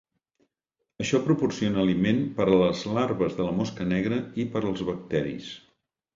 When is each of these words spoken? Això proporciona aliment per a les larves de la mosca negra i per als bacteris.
Això 1.03 1.19
proporciona 1.27 1.79
aliment 1.83 2.21
per 2.39 2.47
a 2.47 2.57
les 2.63 2.81
larves 2.99 3.37
de 3.41 3.47
la 3.49 3.53
mosca 3.61 3.89
negra 3.93 4.19
i 4.43 4.49
per 4.57 4.65
als 4.73 4.85
bacteris. 4.91 5.55